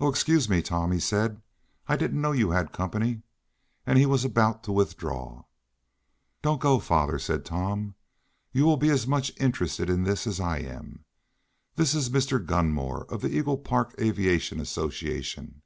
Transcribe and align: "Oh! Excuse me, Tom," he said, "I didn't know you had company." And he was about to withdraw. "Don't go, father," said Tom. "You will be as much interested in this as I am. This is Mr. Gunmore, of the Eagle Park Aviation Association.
"Oh! 0.00 0.08
Excuse 0.08 0.48
me, 0.48 0.62
Tom," 0.62 0.90
he 0.90 0.98
said, 0.98 1.40
"I 1.86 1.94
didn't 1.96 2.20
know 2.20 2.32
you 2.32 2.50
had 2.50 2.72
company." 2.72 3.22
And 3.86 3.98
he 4.00 4.04
was 4.04 4.24
about 4.24 4.64
to 4.64 4.72
withdraw. 4.72 5.44
"Don't 6.42 6.60
go, 6.60 6.80
father," 6.80 7.20
said 7.20 7.44
Tom. 7.44 7.94
"You 8.50 8.64
will 8.64 8.78
be 8.78 8.90
as 8.90 9.06
much 9.06 9.30
interested 9.36 9.88
in 9.88 10.02
this 10.02 10.26
as 10.26 10.40
I 10.40 10.58
am. 10.58 11.04
This 11.76 11.94
is 11.94 12.10
Mr. 12.10 12.44
Gunmore, 12.44 13.04
of 13.12 13.20
the 13.22 13.30
Eagle 13.30 13.58
Park 13.58 13.94
Aviation 14.00 14.58
Association. 14.58 15.62